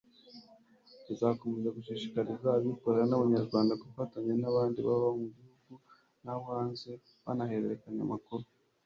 tuzakomeza 1.05 1.69
gushishikariza 1.77 2.47
abikorera 2.57 3.11
b'abanyarwanda 3.11 3.73
gufatanya 3.83 4.33
n'abandi 4.37 4.79
baba 4.87 5.07
abo 5.11 5.17
mu 5.21 5.27
gihugu 5.35 5.73
n'abo 6.23 6.45
hanze 6.53 6.89
banahererekanya 7.25 8.03
amakuru 8.07 8.45